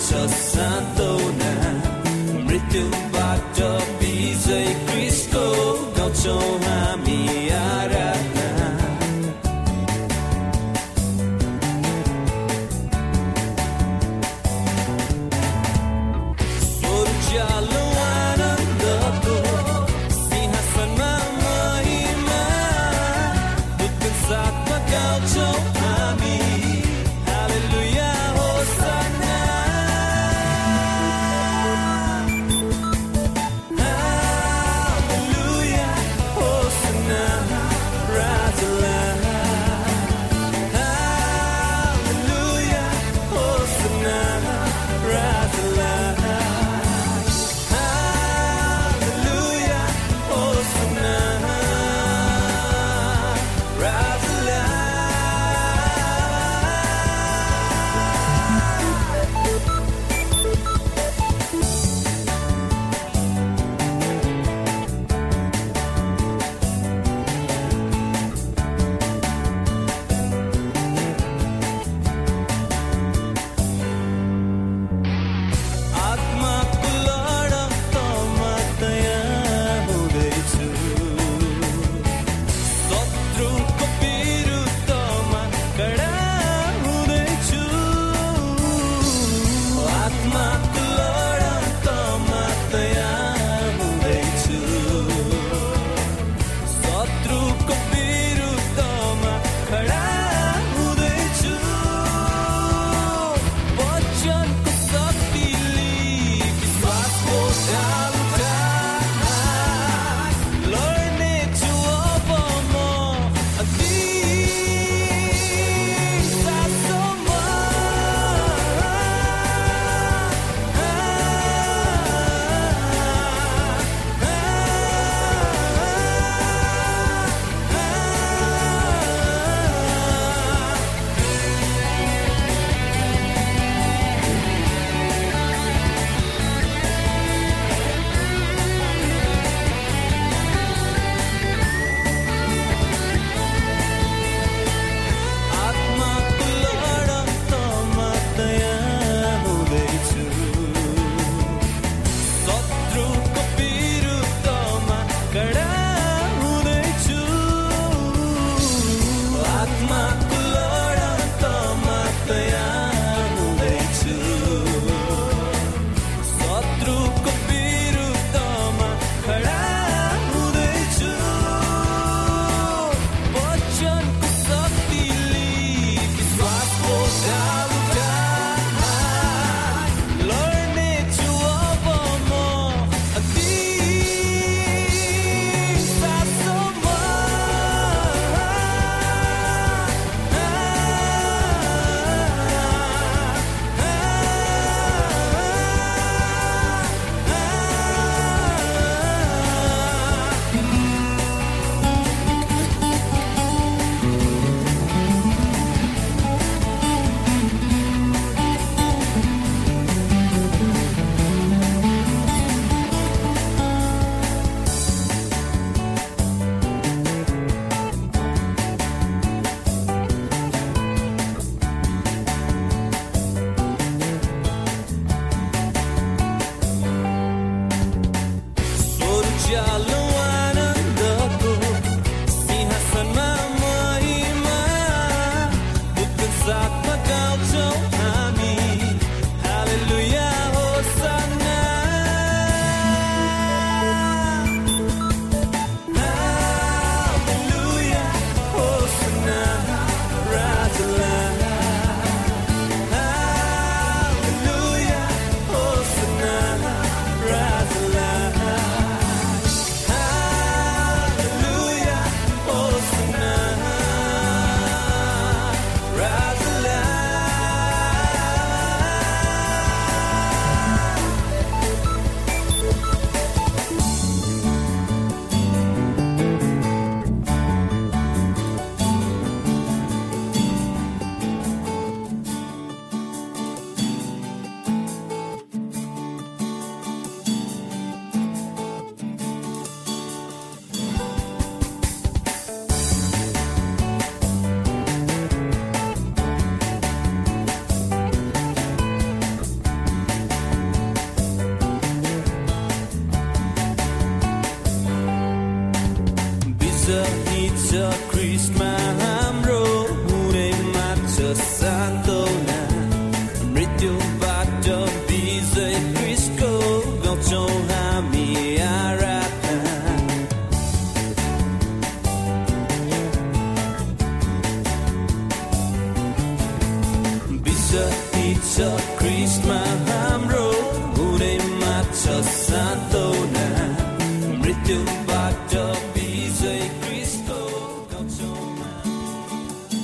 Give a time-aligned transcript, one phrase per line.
[0.00, 1.09] Mucho santo.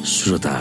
[0.03, 0.56] श्रोता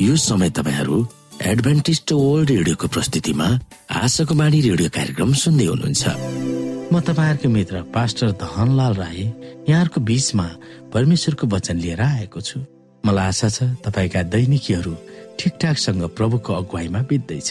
[0.00, 1.06] यो समय तपाईँहरू
[1.42, 3.48] एडभेन्टिस्ट वर्ल्ड रेडियोको प्रस्तुतिमा
[3.90, 6.04] आशाको बाणी रेडियो कार्यक्रम सुन्दै हुनुहुन्छ।
[6.92, 9.22] म तपाईँहरूको मित्र पास्टर धनलाल राई
[9.68, 10.46] यहाँहरूको बीचमा
[10.94, 12.60] परमेश्वरको वचन लिएर आएको छु।
[13.06, 15.09] मलाई आशा छ तपाईँका दैनिकीहरू
[15.40, 17.48] ठिकठाकसँग प्रभुको अगुवाईमा बित्दैछ।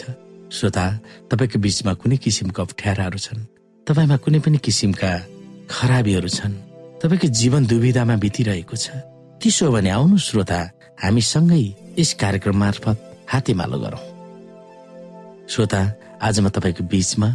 [0.52, 0.84] श्रोता
[1.26, 3.40] तपाईँको बीचमा कुनै किसिमका अप्ठ्याराहरू छन्?
[3.86, 5.10] तपाईँमा कुनै पनि किसिमका
[5.70, 6.54] खराबीहरू छन्?
[7.02, 8.86] तपाईँको जीवन दुविधामा बितिरहेको छ?
[9.42, 10.60] त्यसो हो भने आउनु श्रोता
[11.02, 11.62] हामी सँगै
[11.98, 14.02] यस कार्यक्रम मार्फत हातेमालो गरौं।
[15.50, 15.80] श्रोता
[16.22, 17.28] आज म तपाईँको बीचमा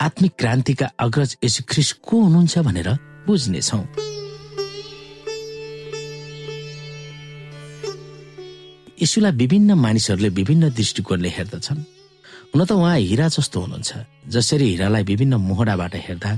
[0.00, 2.88] आत्मिक क्रान्तिका अग्रज यसु ख्रिस को हुनुहुन्छ भनेर
[3.26, 3.80] बुझ्नेछौ।
[9.02, 11.80] यसुलाई विभिन्न मानिसहरूले विभिन्न दृष्टिकोणले हेर्दछन्।
[12.54, 13.90] हुन त उहाँ हिरा जस्तो हुनुहुन्छ
[14.30, 16.30] जसरी हिरालाई विभिन्न मोहडाबाट हेर्दा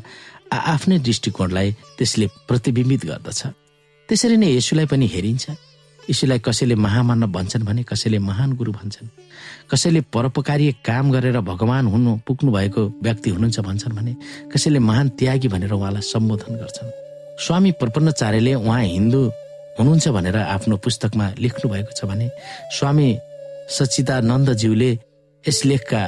[0.49, 1.69] आफ्नै दृष्टिकोणलाई
[1.99, 3.41] त्यसले प्रतिबिम्बित गर्दछ।
[4.09, 5.45] त्यसरी नै यसुलाई पनि हेरिन्छ।
[6.11, 9.09] यसुलाई कसैले महामान्न भन्छन् भने कसैले महान गुरु भन्छन्।
[9.71, 14.13] कसैले परोपकारी काम गरेर भगवान हुनु पुग्नु भएको व्यक्ति हुनुहुन्छ भन्छन् भने
[14.53, 16.91] कसैले महान त्यागी भनेर उहाँलाई सम्बोधन गर्छन्।
[17.45, 19.21] स्वामी प्रपन्नचार्यले उहाँ हिन्दू
[19.79, 22.31] हुनुहुन्छ भनेर आफ्नो पुस्तकमा लेख्नु भएको छ भने
[22.79, 23.09] स्वामी
[23.71, 24.91] सचिदानन्दज्यूले
[25.45, 26.03] यस लेखका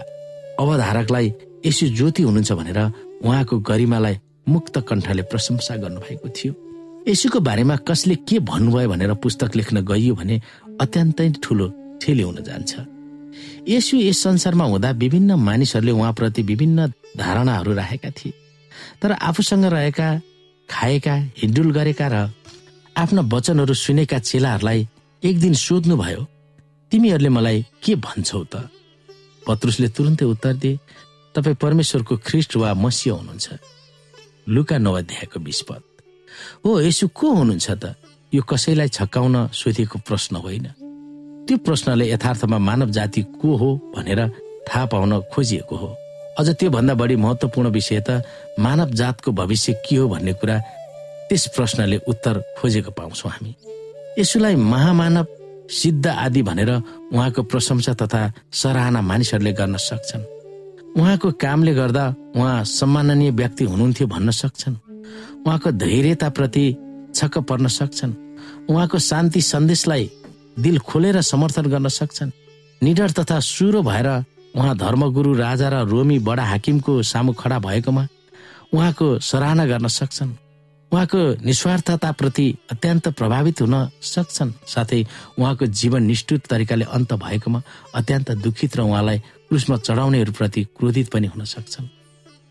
[0.61, 1.27] अवधारकलाई
[1.67, 2.79] यसो ज्योति हुनुहुन्छ भनेर
[3.27, 4.17] उहाँको गरिमालाई
[4.49, 6.53] मुक्त कण्ठले प्रशंसा गर्नुभएको थियो।
[7.09, 10.41] यसुको बारेमा कसले के भन्नुभयो भनेर पुस्तक लेख्न गइयो भने
[10.81, 11.67] अत्यन्तै ठुलो
[12.03, 12.73] ठेली हुन जान्छ।
[13.69, 16.87] यसु यस संसारमा हुँदा विभिन्न मानिसहरूले उहाँप्रति विभिन्न
[17.19, 18.33] धारणाहरू राखेका थिए।
[19.03, 20.09] तर आफूसँग रहेका
[20.69, 22.17] खाएका हिडुल गरेका र
[22.97, 24.81] आफ्ना वचनहरू सुनेका चेलाहरूलाई
[25.23, 26.23] एक दिन सोध्नुभयो
[26.93, 28.55] तिमीहरूले मलाई के भन्छौ त?
[29.45, 30.79] पत्रुसले तुरन्तै उत्तर दिए
[31.35, 33.47] तपाईँ परमेश्वरको ख्रिस्ट वा मसिह हुनुहुन्छ।
[34.49, 35.83] लुका नवाध्यायको विस्पत
[36.65, 37.85] हो यसो को हुनुहुन्छ त?
[38.33, 40.67] यो कसैलाई छक्काउन सोधिएको प्रश्न होइन।
[41.47, 44.21] त्यो प्रश्नले यथार्थमा मानव जाति को हो भनेर
[44.69, 45.91] थाहा पाउन खोजिएको हो।
[46.41, 48.25] अझ त्योभन्दा बढी महत्वपूर्ण विषय त
[48.57, 50.57] मानव जातको भविष्य के हो भन्ने कुरा
[51.29, 53.55] त्यस प्रश्नले उत्तर खोजेको पाउँछौ हामी
[54.19, 55.27] यसुलाई महामानव
[55.71, 56.71] सिद्ध आदि भनेर
[57.13, 58.21] उहाँको प्रशंसा तथा
[58.53, 60.23] सराहना मानिसहरूले गर्न सक्छन्।
[60.97, 62.05] उहाँको कामले गर्दा
[62.37, 64.77] उहाँ सम्माननीय व्यक्ति हुनुहुन्थ्यो भन्न सक्छन्।
[65.47, 66.65] उहाँको धैर्यताप्रति
[67.15, 68.15] छक्क पर्न सक्छन्।
[68.71, 70.11] उहाँको शान्ति सन्देशलाई
[70.59, 72.31] दिल खोलेर समर्थन गर्न सक्छन्।
[72.83, 74.09] निडर तथा सुरो भएर
[74.57, 78.07] उहाँ धर्मगुरु राजा र रोमी बडा हाकिमको सामु खडा भएकोमा
[78.75, 80.31] उहाँको सराहना गर्न सक्छन्।
[80.93, 85.03] उहाँको निस्वार्थताप्रति अत्यन्त प्रभावित हुन सक्छन्। साथै
[85.39, 87.63] उहाँको जीवन निष्ठुत तरिकाले अन्त भएकोमा
[87.95, 91.87] अत्यन्त दुखित र उहाँलाई क्रुसमा चढाउनेहरूप्रति क्रोधित पनि हुन सक्छन्।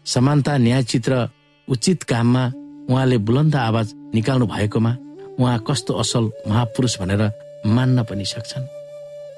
[0.06, 1.27] समानता न्यायचित्र
[1.68, 2.44] उचित काममा
[2.89, 4.92] उहाँले बुलन्द आवाज निकाल्नु भएकोमा
[5.39, 7.24] उहाँ कस्तो असल महापुरुष भनेर
[7.65, 8.68] मान्न पनि सक्छन्।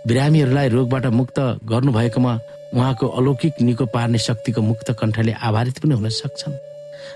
[0.08, 2.34] बिरामीहरूलाई रोगबाट मुक्त गर्नुभएकोमा
[2.76, 6.67] उहाँको अलौकिक निको पार्ने शक्तिको मुक्त कण्ठले आभारित पनि हुन सक्छन्।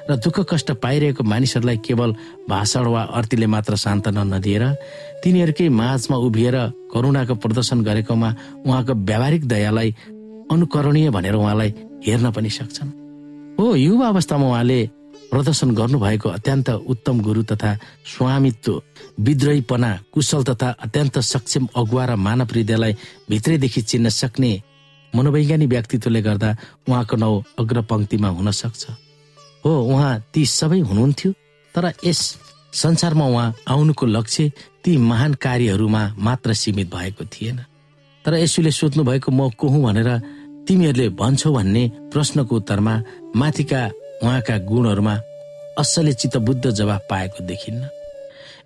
[0.09, 2.15] र दुःख कष्ट पाइरहेको मानिसहरूलाई केवल
[2.49, 4.63] भाषण वा अर्थीले मात्र सान्त्वना नदिएर
[5.23, 6.57] तिनीहरूकै माझमा उभिएर
[6.93, 8.29] करुणाको प्रदर्शन गरेकोमा
[8.65, 9.89] उहाँको व्यावहारिक दयालाई
[10.51, 11.69] अनुकरणीय भनेर उहाँलाई
[12.05, 12.89] हेर्न पनि सक्छन्।
[13.59, 14.79] हो युवा अवस्थामा उहाँले
[15.31, 17.71] प्रदर्शन गर्नुभएको अत्यन्त उत्तम गुरु तथा
[18.11, 18.81] स्वामित्व
[19.19, 22.93] विद्रोहीपना कुशल तथा अत्यन्त सक्षम अगुवा र मानव हृदयलाई
[23.29, 24.51] भित्रैदेखि चिन्न सक्ने
[25.13, 26.49] मनोवैज्ञानिक व्यक्तित्वले गर्दा
[26.89, 28.83] उहाँको नाउँ अग्रपङ्क्तिमा हुन सक्छ।
[29.65, 31.31] हो उहाँ ती सबै हुनुहुन्थ्यो
[31.75, 32.21] तर यस
[32.73, 34.51] संसारमा उहाँ आउनुको लक्ष्य
[34.83, 37.57] ती महान कार्यहरूमा मात्र सीमित भएको थिएन।
[38.25, 39.83] तर यसुले सोध्नु भएको म को हुँ?
[39.83, 40.09] भनेर
[40.67, 42.95] तिमीहरूले भन्छौ भन्ने प्रश्नको उत्तरमा
[43.35, 43.81] माथिका
[44.23, 45.15] उहाँका गुणहरूमा
[45.79, 47.89] असले चित्तबुद्ध जवाफ पाएको देखिन्न।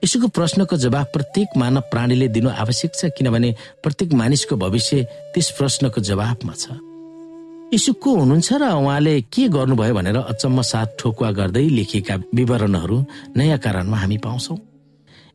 [0.03, 6.01] यसोको प्रश्नको जवाब प्रत्येक मानव प्राणीले दिनु आवश्यक छ किनभने प्रत्येक मानिसको भविष्य त्यस प्रश्नको
[6.01, 6.84] जवाफमा छ।
[7.73, 12.97] यसो को हुनुहुन्छ र उहाँले के गर्नुभयो भनेर अचम्म साथ ठोकुवा गर्दै लेखिएका विवरणहरू
[13.35, 14.55] नयाँ कारणमा हामी पाउँछौ।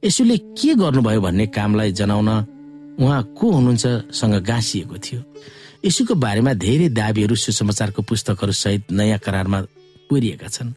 [0.02, 2.28] यसोले के गर्नुभयो भन्ने कामलाई जनाउन
[3.00, 3.84] उहाँ को हुनुहुन्छ
[4.46, 5.20] गाँसिएको थियो।
[5.84, 9.60] यसुको बारेमा धेरै दावीहरू सुसमाचारको पुस्तकहरू सहित नयाँ करारमा
[10.08, 10.72] पुरिएका छन्।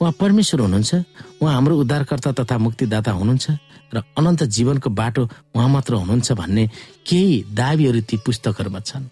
[0.00, 0.94] उहाँ परमेश्वर हुनुहुन्छ
[1.42, 3.46] उहाँ हाम्रो उद्धारकर्ता तथा मुक्तिदाता हुनुहुन्छ
[3.94, 5.22] र अनन्त जीवनको बाटो
[5.54, 6.64] उहाँ मात्र हुनुहुन्छ भन्ने
[7.08, 9.04] केही दावीहरू ती पुस्तकहरूमा छन्।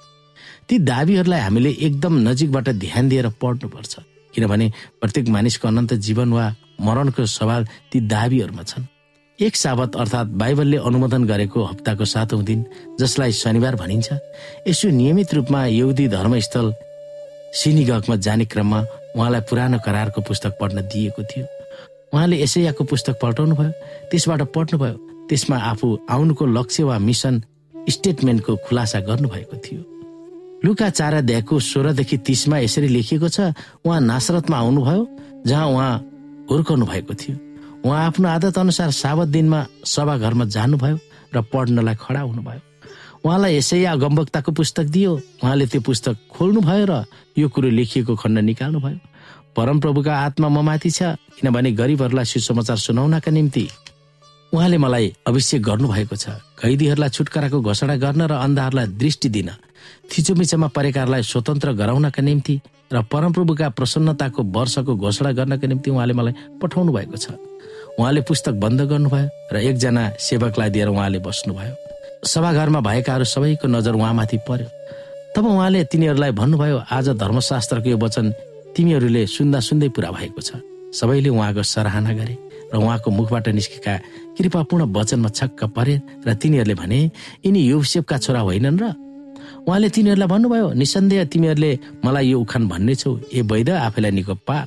[0.68, 3.94] ती दावीहरूलाई हामीले एकदम नजिकबाट ध्यान दिएर पढ्नुपर्छ।
[4.34, 8.86] किनभने प्रत्येक मानिसको अनन्त जीवन वा मरणको सवाल ती दावीहरूमा छन्।
[9.38, 12.64] एक साबत अर्थात् बाइबलले अनुमोदन गरेको हप्ताको सातौं दिन
[13.00, 14.08] जसलाई शनिबार भनिन्छ
[14.68, 16.72] यसो नियमित रूपमा यहुदी धर्मस्थल
[17.60, 18.80] सिनिगकमा जाने क्रममा
[19.16, 21.46] उहाँलाई पुरानो करारको पुस्तक पढ्न दिएको थियो।
[22.14, 23.72] उहाँले यसैयाको पुस्तक पल्टाउनु भयो
[24.10, 24.96] त्यसबाट पढ्नुभयो
[25.28, 27.42] त्यसमा आफू आउनुको लक्ष्य वा मिसन
[27.74, 29.91] स्टेटमेन्टको खुलासा गर्नुभएको थियो।
[30.64, 33.50] लुका चार अध्यायको सोह्रदेखि तिसमा यसरी लेखिएको छ
[33.82, 35.02] उहाँ नासरतमा आउनुभयो
[35.46, 35.94] जहाँ उहाँ
[36.50, 37.36] हुर्काउनु भएको थियो।
[37.82, 40.98] उहाँ आफ्नो आदत अनुसार साबत दिनमा सभाघरमा जानुभयो
[41.34, 42.60] र पढ्नलाई खडा हुनुभयो।
[43.26, 46.94] उहाँलाई यसै अगम्बक्ताको पुस्तक दियो। उहाँले त्यो पुस्तक खोल्नुभयो र
[47.38, 48.98] यो कुरो लेखिएको खण्ड निकाल्नुभयो।
[49.58, 53.66] परमप्रभुका आत्मा म माथि छ किनभने गरिबहरूलाई सुसमाचार सुनाउनका निम्ति
[54.52, 59.50] उहाँले मलाई अभिषेक गर्नुभएको छ। कैदीहरूलाई छुटकाराको घोषणा गर्न र अन्धाहरूलाई दृष्टि दिन
[60.12, 62.54] थिचोमिचोमा परेकाहरूलाई स्वतन्त्र गराउनका निम्ति
[62.92, 67.32] र परमप्रभुका प्रसन्नताको वर्षको घोषणा गर्नका निम्ति उहाँले मलाई पठाउनु भएको छ।
[67.96, 71.74] उहाँले पुस्तक बन्द गर्नुभयो र एकजना सेवकलाई दिएर उहाँले बस्नुभयो।
[72.28, 74.68] सभाघरमा भएकाहरू सबैको नजर उहाँमाथि पर्यो।
[75.32, 78.26] तब उहाँले तिनीहरूलाई भन्नुभयो आज धर्मशास्त्रको यो वचन
[78.76, 80.60] तिमीहरूले सुन्दा सुन्दै पुरा भएको छ।
[80.92, 82.36] सबैले उहाँको सराहना गरे
[82.68, 83.94] र उहाँको मुखबाट निस्केका
[84.36, 85.94] कृपापूर्ण वचनमा छक्क परे
[86.28, 87.00] र तिनीहरूले भने
[87.44, 88.84] यिनी युसेफका छोरा होइनन् र
[89.62, 91.72] उहाँले तिनीहरूलाई भन्नुभयो निसन्देह तिमीहरूले
[92.04, 94.66] मलाई यो उखान भन्ने छौ। ए वैद आफैलाई निको पा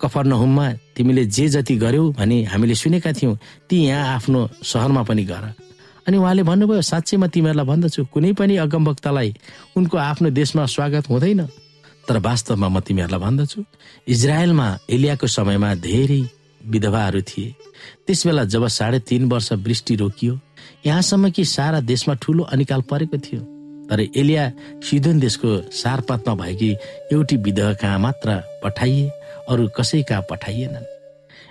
[0.00, 3.36] कफर नहुममा तिमीले जे जति गर्यौ भने हामीले सुनेका थियौँ।
[3.68, 5.44] ती यहाँ आफ्नो सहरमा पनि गर।
[6.08, 9.34] अनि उहाँले भन्नुभयो साँच्चै म तिमीहरूलाई भन्दछु। कुनै पनि अगमभक्तलाई
[9.76, 11.40] उनको आफ्नो देशमा स्वागत हुँदैन।
[12.08, 13.64] तर वास्तवमा म तिमीहरूलाई भन्दछु।
[14.08, 16.22] इजरायलमा एलियाको समयमा धेरै
[16.60, 17.54] विधवाहरू थिए।
[18.06, 20.38] त्यस बेला जब साढे तीन वर्ष वृष्टि रोकियो
[20.86, 23.59] यहाँसम्म कि सारा देशमा ठुलो अनिकाल परेको थियो।
[23.90, 24.50] तर एलिया
[24.86, 26.70] सिधोन देशको सारपातमा भएकी
[27.12, 29.10] एउटी विधवा कहाँ मात्र पठाइए
[29.50, 30.84] अरू कसै कहाँ पठाइएनन्।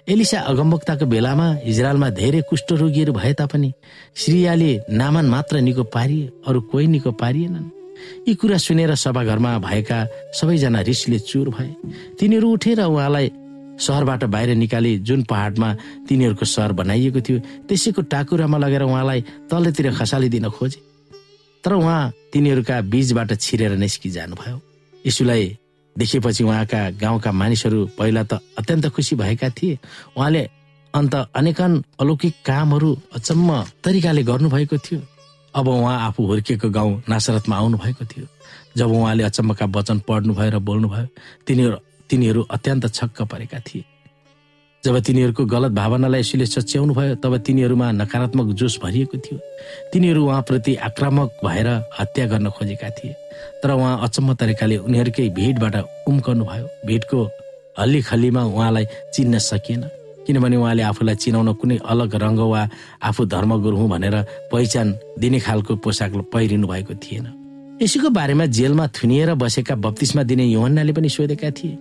[0.09, 3.71] एलिसा अगमवक्ताको बेलामा इजरायलमा धेरै कुष्ठरोगीहरू भए तापनि
[4.15, 7.67] सिरियाले नामान मात्र निको पारिए अरू कोही निको पारिएनन्।
[8.27, 9.99] यी कुरा सुनेर सभाघरमा भएका
[10.39, 11.69] सबैजना ऋषिले चुर भए।
[12.19, 13.31] तिनीहरू उठेर उहाँलाई
[13.79, 15.73] सहरबाट बाहिर निकाली जुन पहाडमा
[16.07, 20.88] तिनीहरूको सहर बनाइएको थियो त्यसैको टाकुरामा लगेर उहाँलाई तलतिर खसालिदिन खोजे।
[21.63, 24.57] तर उहाँ तिनीहरूका बीचबाट छिरेर निस्किजानुभयो।
[25.05, 25.57] यीशुलाई
[25.95, 29.79] देखेपछि उहाँका गाउँका मानिसहरू पहिला त अत्यन्त खुसी भएका थिए।
[30.17, 30.43] उहाँले
[30.93, 33.49] अन्त अनेकन अलौकिक कामहरू अचम्म
[33.83, 35.01] तरिकाले गर्नुभएको थियो।
[35.53, 38.25] अब उहाँ आफू हुर्किएको गाउँ नासरतमा आउनु भएको थियो।
[38.77, 41.07] जब उहाँले अचम्मका वचन पढ्नुभयो र बोल्नुभयो
[41.47, 41.77] तिनीहरू
[42.09, 43.83] तिनीहरू अत्यन्त छक्क परेका थिए।
[44.85, 49.37] जब तिनीहरूको गलत भावनालाई यसले सच्याउनु भयो तब तिनीहरूमा नकारात्मक जोस भरिएको थियो।
[49.91, 51.67] तिनीहरू उहाँप्रति आक्रामक भएर
[51.99, 53.13] हत्या गर्न खोजेका थिए।
[53.59, 55.75] तर उहाँ अचम्म तरिकाले उनीहरूकै भिडबाट
[56.07, 57.19] उम्कनु भयो भिडको
[57.79, 59.83] हल्ली खल्लीमा उहाँलाई चिन्न सकिएन।
[60.23, 62.61] किनभने उहाँले आफूलाई चिनाउन कुनै अलग रङ्ग वा
[63.03, 64.15] आफू धर्मगुरु हुँ भनेर
[64.51, 64.87] पहिचान
[65.19, 67.38] दिने खालको पोसाक पहिरिनु भएको थिएन।
[67.81, 71.77] यसैको बारेमा जेलमा थुनिएर बसेका बत्तिसमा दिने योहन्नाले पनि सोधेका थिए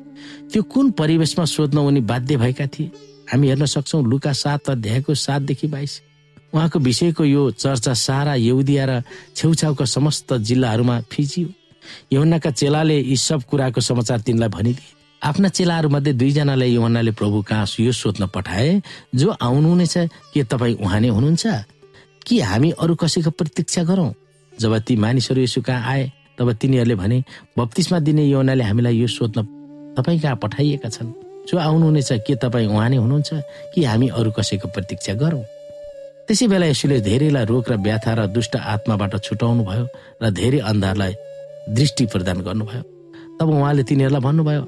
[0.52, 2.90] त्यो कुन परिवेशमा सोध्न उनी बाध्य भएका थिए?
[3.26, 6.00] हामी हेर्न सक्छौ लुका सात अध्यायको सातदेखि बाइस।
[6.54, 9.02] उहाँको विषयको यो चर्चा सारा यौदिया र
[9.36, 11.48] छेउछाउका समस्त जिल्लाहरूमा फिजियो।
[12.12, 17.66] योहन्नाका चेलाले यी सब कुराको समाचार तिनलाई भनिदिए। आफ्ना चेलाहरू मध्ये दुईजनाले योहन्नाले प्रभु कहाँ
[17.80, 18.70] यो सोध्न पठाए
[19.14, 19.96] जो आउनुहुनेछ
[20.30, 21.46] के तपाईँ उहाँ नै हुनुहुन्छ?
[22.26, 24.12] कि हामी अरू कसैको प्रतीक्षा गरौँ?
[24.60, 27.22] जब ती मानिसहरू यसो कहाँ आए तब तिनीहरूले भने
[27.58, 29.42] बत्तिसमा दिने योनाले हामीलाई यो सोध्न
[29.96, 31.12] तपाईँ कहाँ पठाइएका छन्?
[31.48, 33.30] जो आउनुहुनेछ के तपाईँ उहाँ नै हुनुहुन्छ?
[33.74, 35.44] कि हामी अरू कसैको प्रतीक्षा गरौँ?
[36.28, 39.86] त्यसै बेला यसुले धेरैलाई रोग र व्याथा र दुष्ट आत्माबाट छुटाउनु भयो
[40.22, 41.14] र धेरै अन्धारलाई
[41.72, 42.82] दृष्टि प्रदान गर्नुभयो।
[43.40, 44.62] तब उहाँले तिनीहरूलाई भन्नुभयो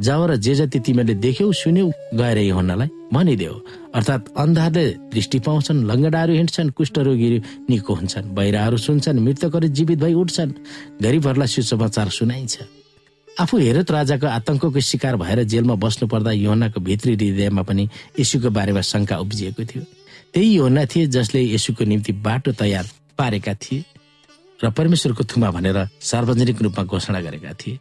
[0.00, 3.54] जाऊ र जे जति तिमीहरूले देख्यौ सुन्यौ गएर योहन्नालाई भनिदेऊ।
[3.94, 10.50] अर्थात् अन्धारले दृष्टि पाउँछन् लङ्गडाहरू हिँड्छन् कुष्ठरोगीहरू निको हुन्छन् बहिराहरू सुन्छन् मृतकहरू जीवित भई उठ्छन्।
[11.02, 12.54] गरिबहरूलाई सुसमाचार सुनाइन्छ।
[13.40, 17.88] आफू हेरत राजाको आतंकको शिकार भएर जेलमा बस्नु पर्दा योहनाको भित्री हृदयमा पनि
[18.20, 19.82] यशुको बारेमा शङ्का उब्जिएको थियो।
[20.32, 22.86] त्यही योहना थिए जसले यसुको निम्ति बाटो तयार
[23.18, 23.84] पारेका थिए।
[24.64, 27.78] र परमेश्वरको थुमा भनेर सार्वजनिक रूपमा घोषणा गरेका थिए।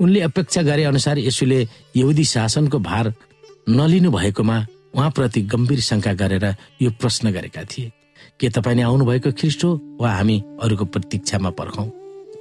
[0.00, 1.60] उनले अपेक्षा गरे अनुसार यसुले
[1.96, 3.12] यहुदी शासनको भार
[3.68, 4.56] नलिनु भएकोमा
[4.94, 6.44] उहाँप्रति गम्भीर शङ्का गरेर
[6.82, 7.92] यो प्रश्न गरेका थिए।
[8.40, 11.88] के तपाईँले आउनुभएको ख्रिस्ट हो वा हामी अरूको प्रतीक्षामा पर्खौँ?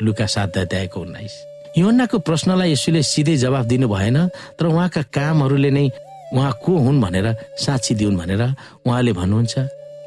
[0.04, 1.34] लुका सात अध्यायको उन्नाइस।
[1.78, 4.18] योन्नाको प्रश्नलाई यसुले सिधै जवाफ दिनु भएन
[4.60, 5.90] तर उहाँका कामहरूले नै
[6.34, 7.28] उहाँ को हुन् भनेर
[7.64, 8.42] साक्षी दिउन् भनेर
[8.88, 9.56] उहाँले भन्नुहुन्छ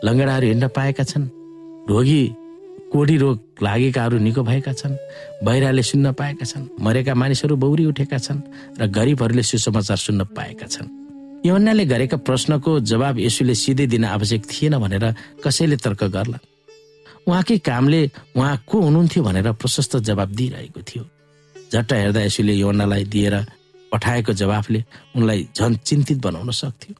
[0.04, 1.28] लङ्गडाहरू हिँड्न पाएका छन्।
[1.88, 2.22] रोगी
[2.92, 4.96] कोडी रोग लागेकाहरू निको भएका छन्
[5.44, 8.40] बहिराले सुन्न पाएका छन् मरेका मानिसहरू बौरी उठेका छन्
[8.80, 10.88] र गरिबहरूले सुसमाचार सुन्न पाएका छन्।
[11.46, 15.04] योन्नाले गरेका प्रश्नको जवाब यसुले सिधै दिन आवश्यक थिएन भनेर
[15.44, 16.38] कसैले तर्क गर्ला।
[17.28, 18.00] उहाँकै कामले
[18.36, 21.04] उहाँ को हुनुहुन्थ्यो भनेर प्रशस्त जवाब दिइरहेको थियो।
[21.72, 23.34] झट्ट हेर्दा यसुले योन्नालाई दिएर
[23.92, 24.80] पठाएको जवाफले
[25.16, 26.94] उनलाई झन चिन्तित बनाउन सक्थ्यो।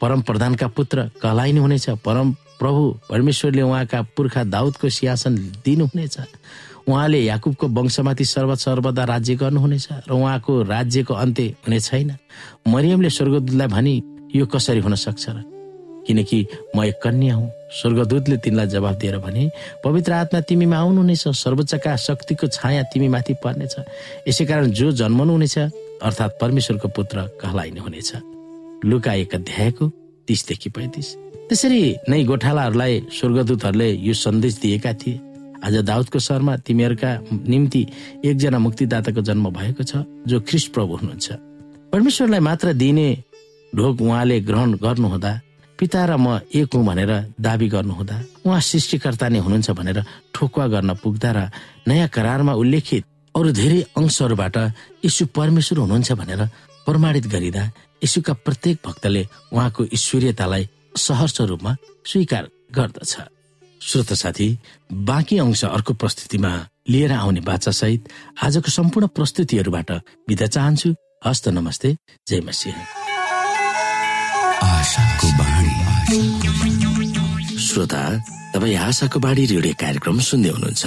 [0.00, 6.16] परम प्रधानका पुत्र कहलाइनु हुनेछ परम प्रभु परमेश्वरले उहाँका पुर्खा दाउदको सिंहासन दिनुहुनेछ।
[6.88, 12.10] उहाँले याकुबको वंशमाथि सर्व सर्वदा राज्य गर्नुहुनेछ र उहाँको राज्यको अन्त्य हुने छैन।
[12.68, 13.94] मरियमले स्वर्गदूतलाई भनी
[14.36, 15.42] यो कसरी हुन सक्छ र?
[16.06, 16.46] किनकि
[16.76, 19.50] म एक कन्या हुँ। स्वर्गदूतले तिनलाई जवाब दिएर भने
[19.84, 23.74] पवित्र आत्मा तिमीमा आउनुहुनेछ सर्वोच्चका शक्तिको छाया तिमी माथि पर्नेछ।
[24.28, 25.58] यसै कारण जो जन्मनुहुनेछ
[26.02, 28.10] अर्थात् परमेश्वरको पुत्र कहलाइनु हुनेछ
[28.84, 29.84] लुका एक अध्यायको
[30.28, 31.08] तिसदेखि पैँतिस।
[31.50, 35.18] त्यसरी नै गोठालाहरूलाई स्वर्गदूतहरूले यो सन्देश दिएका थिए।
[35.66, 37.10] आज दाउदको शहरमा तिमीहरूका
[37.50, 37.82] निम्ति
[38.22, 41.26] एकजना मुक्तिदाताको जन्म भएको छ जो ख्रिस प्रभु हुनुहुन्छ।
[41.90, 43.08] परमेश्वरलाई मात्र दिने
[43.74, 45.32] ढोक उहाँले ग्रहण गर्नुहुँदा
[45.78, 49.98] पिता र म एक हुँ भनेर दावी गर्नुहुँदा उहाँ सृष्टिकर्ता नै हुनुहुन्छ भनेर
[50.30, 51.38] ठोकुवा गर्न पुग्दा र
[51.90, 54.56] नयाँ करारमा उल्लेखित अरू धेरै अंशहरूबाट
[55.02, 56.40] यीशु परमेश्वर हुनुहुन्छ भनेर
[56.86, 57.62] प्रमाणित गरिँदा
[58.06, 60.64] यीशुका प्रत्येक भक्तले उहाँको ईश्वरीयतालाई
[60.96, 61.76] सहर्ष रूपमा
[62.06, 63.16] स्वीकार गर्दछ।
[63.82, 64.58] श्रोत साथी
[64.92, 68.08] बाँकी अंश अर्को प्रस्तुतिमा लिएर आउने बाचा सहित
[68.42, 69.90] आजको सम्पूर्ण प्रस्तुतिहरूबाट
[70.28, 70.94] बिदा चाहन्छु।
[71.26, 71.96] हस्त नमस्ते
[72.28, 72.76] जय मसिंह।
[77.60, 78.02] श्रोता
[78.54, 80.86] तपाईँ आशाको बाढी रेडियो कार्यक्रम सुन्दै हुनुहुन्छ।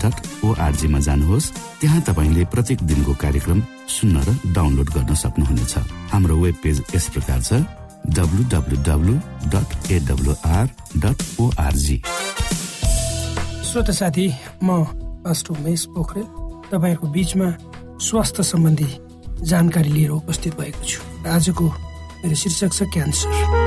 [0.00, 5.74] डट ओआरजीमा जानुहोस्। त्यहाँ तपाईँले प्रत्येक दिनको कार्यक्रम सुन्न र डाउनलोड गर्न सक्नुहुनेछ।
[6.12, 7.52] हाम्रो वेब पेज यस प्रकार छ
[11.40, 11.96] ओआरजी
[13.64, 14.26] श्रोत साथी
[14.62, 14.84] म
[15.24, 16.26] पास्टर उमेश पोखरेल।
[16.70, 17.48] तपाईँहरूको बिचमा
[17.98, 18.90] स्वास्थ्य सम्बन्धी
[19.48, 21.64] जानकारी लिएर उपस्थित भएको छु। आजको
[22.22, 23.63] मेरो शीर्षक छ क्यान्सर।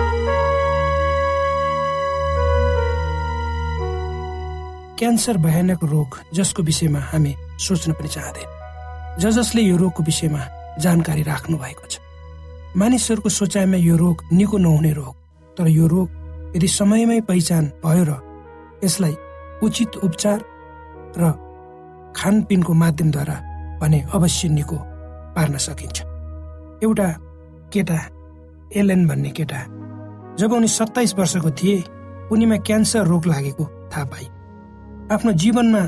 [4.99, 8.49] क्यान्सर भयानक रोग जसको विषयमा हामी सोच्न पनि चाहँदैन
[9.19, 10.41] ज जसले यो रोगको विषयमा
[10.79, 11.99] जानकारी राख्नु भएको छ।
[12.77, 15.13] मानिसहरूको सोचाइमा यो रोग निको नहुने रोग
[15.57, 18.12] तर यो रोग यदि समयमै पहिचान भयो र
[18.83, 19.15] यसलाई
[19.63, 20.39] उचित उपचार
[21.17, 21.31] र
[22.17, 23.38] खानपिनको माध्यमद्वारा
[23.81, 24.77] भने अवश्य निको
[25.36, 25.97] पार्न सकिन्छ।
[26.83, 27.07] एउटा
[27.73, 27.99] केटा
[28.75, 29.60] एलेन भन्ने केटा
[30.39, 31.83] जब उनी सत्ताइस वर्षको थिए
[32.31, 34.25] उनीमा क्यान्सर रोग लागेको थाहा पाए
[35.07, 35.79] आफ्नो जीवनमा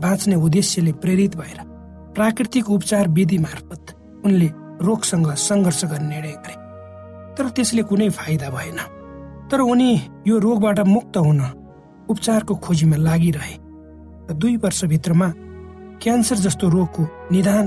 [0.00, 1.60] बाँच्ने उद्देश्यले प्रेरित भएर
[2.14, 4.48] प्राकृतिक उपचार विधि मार्फत उनले
[4.84, 6.54] रोगसँग सङ्घर्ष गर्ने निर्णय गरे।
[7.36, 8.78] तर त्यसले कुनै फाइदा भएन।
[9.48, 9.90] तर उनी
[10.28, 11.40] यो रोगबाट मुक्त हुन
[12.08, 13.56] उपचारको खोजीमा लागिरहे
[14.28, 15.28] र दुई वर्षभित्रमा
[16.02, 17.66] क्यान्सर जस्तो रोगको निदान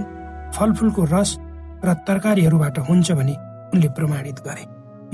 [0.54, 1.38] फलफुलको रस
[1.86, 3.36] र तरकारीहरूबाट हुन्छ भनी
[3.74, 4.64] उनले प्रमाणित गरे।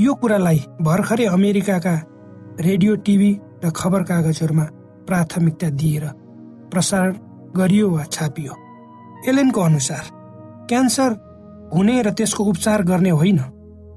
[0.04, 2.00] यो कुरालाई भर्खरै अमेरिकाका
[2.60, 3.32] रेडियो टिभी
[3.64, 4.66] र खबर कागजहरूमा
[5.08, 6.06] प्राथमिकता दिएर
[6.72, 7.14] प्रसारण
[7.58, 8.54] गरियो वा छापियो।
[9.30, 10.04] एलेनको अनुसार
[10.70, 11.12] क्यान्सर
[11.74, 13.40] हुने र त्यसको उपचार गर्ने होइन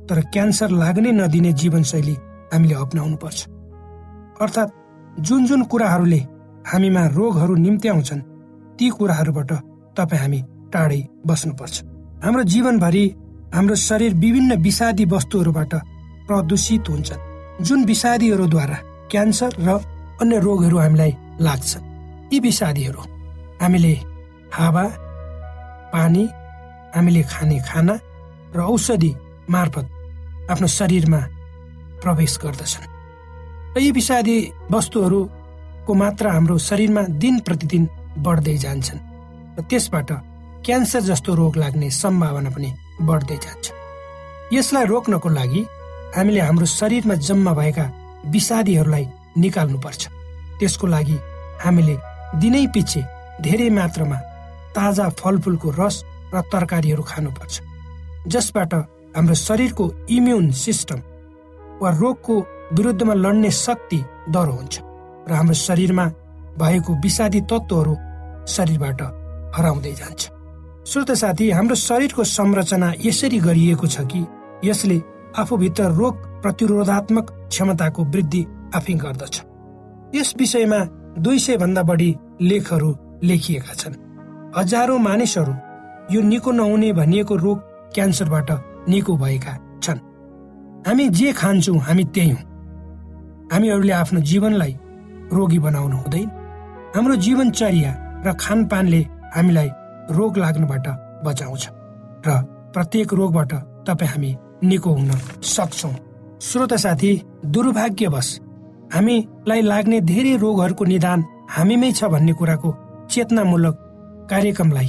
[0.09, 2.17] तर क्यान्सर लाग्नै नदिने जीवनशैली
[2.53, 3.39] हामीले अप्नाउनु पर्छ
[4.41, 4.77] अर्थात्
[5.21, 6.21] जुन जुन कुराहरूले
[6.67, 8.27] हामीमा रोगहरू निम्त्याउँछन्
[8.79, 9.53] ती कुराहरूबाट
[9.97, 10.41] तपाईँ हामी
[10.73, 11.77] टाढै बस्नुपर्छ।
[12.25, 13.05] हाम्रो जीवनभरि
[13.55, 15.75] हाम्रो शरीर विभिन्न विषादी वस्तुहरूबाट
[16.29, 18.79] प्रदूषित हुन्छन् जुन विषादीहरूद्वारा
[19.11, 19.79] क्यान्सर र
[20.21, 21.71] अन्य रोगहरू हामीलाई लाग्छ।
[22.33, 23.03] यी विषादीहरू
[23.63, 23.93] हामीले
[24.55, 24.85] हावा
[25.93, 26.25] पानी
[26.95, 27.95] हामीले खाने खाना
[28.57, 29.13] र औषधि
[29.51, 29.87] मार्फत
[30.51, 31.21] आफ्नो शरीरमा
[32.03, 32.87] प्रवेश गर्दछन्।
[33.75, 34.37] र यी विषादी
[34.71, 37.85] वस्तुहरूको मात्रा हाम्रो शरीरमा दिन प्रतिदिन
[38.25, 39.01] बढ्दै जान्छन्
[39.59, 40.11] र त्यसबाट
[40.67, 42.71] क्यान्सर जस्तो रोग लाग्ने सम्भावना पनि
[43.09, 43.67] बढ्दै जान्छ।
[44.53, 45.63] यसलाई रोक्नको लागि
[46.17, 47.85] हामीले हाम्रो शरीरमा जम्मा भएका
[48.35, 49.07] विषादीहरूलाई
[49.43, 50.03] निकाल्नुपर्छ।
[50.59, 51.17] त्यसको लागि
[51.65, 51.97] हामीले
[52.41, 53.01] दिनै पछि
[53.45, 54.19] धेरै मात्रामा
[54.77, 55.97] ताजा फलफुलको रस
[56.35, 57.55] र तरकारीहरू खानुपर्छ।
[58.27, 58.73] जसबाट
[59.17, 59.85] हाम्रो शरीरको
[60.17, 60.99] इम्युन सिस्टम
[61.83, 62.35] वा रोगको
[62.77, 64.01] विरुद्धमा लड्ने शक्ति
[64.35, 64.75] दह्रो हुन्छ
[65.29, 66.07] र हाम्रो शरीरमा
[66.59, 67.95] भएको विषादी तत्त्वहरू
[68.47, 69.01] शरीरबाट
[69.57, 70.23] हराउँदै जान्छ।
[70.85, 74.21] श्रोत साथी हाम्रो शरीरको संरचना यसरी गरिएको छ कि
[74.65, 74.99] यसले
[75.39, 78.43] आफूभित्र रोग प्रतिरोधात्मक क्षमताको वृद्धि
[78.75, 79.35] आफै गर्दछ।
[80.15, 80.81] यस विषयमा
[81.19, 82.91] दुई सय भन्दा बढी लेखहरू
[83.25, 83.95] लेखिएका छन्।
[84.57, 85.55] हजारौं मानिसहरू
[86.15, 87.59] यो निको नहुने भनिएको रोग
[87.95, 88.51] क्यान्सरबाट
[88.89, 89.99] निको भएका छन्।
[90.87, 92.41] हामी जे खान्छौँ हामी त्यही हौ।
[93.53, 94.73] हामीहरूले आफ्नो जीवनलाई
[95.33, 96.29] रोगी बनाउनु हुँदैन।
[96.97, 97.93] हाम्रो जीवनचर्या
[98.27, 99.01] र खानपानले
[99.35, 99.69] हामीलाई
[100.11, 100.87] रोग लाग्नुबाट
[101.25, 101.69] बचाउँछ
[102.27, 102.29] र
[102.75, 103.53] प्रत्येक रोगबाट
[103.87, 104.31] तपाईँ हामी
[104.65, 105.11] निको हुन
[105.43, 105.91] सक्छौ।
[106.41, 107.11] श्रोत साथी
[107.47, 108.29] दुर्भाग्यवश
[108.95, 112.69] हामीलाई लाग्ने धेरै रोगहरूको निदान हामीमै छ भन्ने कुराको
[113.11, 113.77] चेतनामूलक
[114.31, 114.89] कार्यक्रमलाई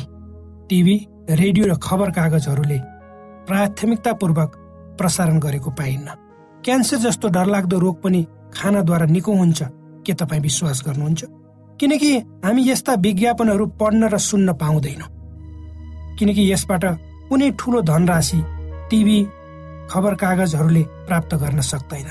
[0.70, 0.96] टिभी
[1.30, 2.80] रेडियो र खबर कागजहरूले
[3.48, 4.52] प्राथमिकतापूर्वक
[4.98, 6.08] प्रसारण गरेको पाइन्न।
[6.64, 8.22] क्यान्सर जस्तो डरलाग्दो रोग पनि
[8.54, 9.60] खानाद्वारा निको हुन्छ
[10.06, 11.22] के तपाईँ विश्वास गर्नुहुन्छ?
[11.80, 12.12] किनकि
[12.46, 15.10] हामी यस्ता विज्ञापनहरू पढ्न र सुन्न पाउँदैनौँ।
[16.20, 16.86] किनकि यसबाट
[17.30, 18.40] कुनै ठुलो धनराशि
[18.90, 19.20] टिभी
[19.92, 22.10] खबर कागजहरूले प्राप्त गर्न सक्दैन।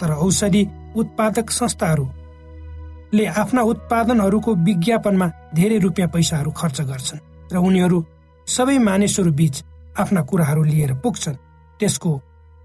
[0.00, 0.62] तर औषधि
[0.96, 7.98] उत्पादक संस्थाहरूले आफ्ना उत्पादनहरूको विज्ञापनमा धेरै रुपियाँ पैसाहरू खर्च गर्छन् र उनीहरू
[8.46, 9.64] सबै मानिसहरू बीच
[9.98, 11.40] आफ्ना कुराहरू लिएर पुग्छन्।
[11.80, 12.10] त्यसको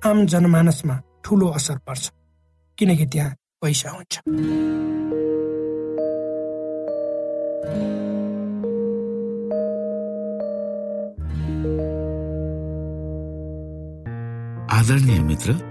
[0.05, 2.03] आम जनमानसमा ठुलो असर पर्छ
[2.77, 4.13] किनकि त्यहाँ पैसा हुन्छ।
[14.71, 15.70] आदरणीय मित्र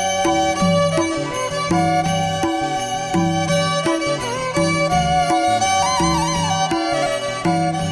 [7.43, 7.90] Música